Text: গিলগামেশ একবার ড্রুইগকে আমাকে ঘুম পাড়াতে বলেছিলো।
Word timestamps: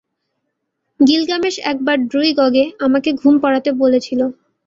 গিলগামেশ 0.99 1.55
একবার 1.71 1.97
ড্রুইগকে 2.09 2.63
আমাকে 2.85 3.09
ঘুম 3.13 3.35
পাড়াতে 3.43 3.69
বলেছিলো। 3.81 4.25